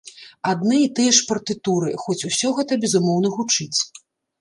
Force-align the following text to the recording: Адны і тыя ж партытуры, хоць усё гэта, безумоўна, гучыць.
Адны 0.51 0.79
і 0.83 0.87
тыя 0.99 1.11
ж 1.19 1.27
партытуры, 1.33 1.89
хоць 2.07 2.19
усё 2.33 2.57
гэта, 2.63 2.81
безумоўна, 2.83 3.37
гучыць. 3.41 3.79